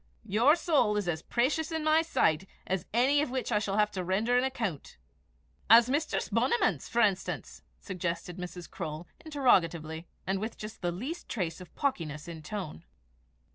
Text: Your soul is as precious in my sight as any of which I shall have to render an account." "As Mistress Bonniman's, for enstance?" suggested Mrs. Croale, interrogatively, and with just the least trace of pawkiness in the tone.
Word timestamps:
Your 0.25 0.55
soul 0.55 0.97
is 0.97 1.07
as 1.07 1.21
precious 1.21 1.71
in 1.71 1.83
my 1.83 2.01
sight 2.01 2.47
as 2.65 2.87
any 2.91 3.21
of 3.21 3.29
which 3.29 3.51
I 3.51 3.59
shall 3.59 3.77
have 3.77 3.91
to 3.91 4.03
render 4.03 4.35
an 4.35 4.43
account." 4.43 4.97
"As 5.69 5.91
Mistress 5.91 6.27
Bonniman's, 6.27 6.89
for 6.89 7.03
enstance?" 7.03 7.61
suggested 7.79 8.37
Mrs. 8.39 8.67
Croale, 8.67 9.05
interrogatively, 9.23 10.07
and 10.25 10.39
with 10.39 10.57
just 10.57 10.81
the 10.81 10.91
least 10.91 11.29
trace 11.29 11.61
of 11.61 11.75
pawkiness 11.75 12.27
in 12.27 12.37
the 12.37 12.41
tone. 12.49 12.83